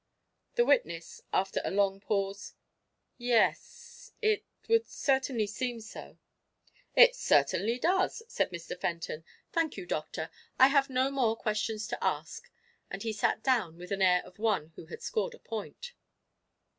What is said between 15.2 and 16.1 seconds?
a point.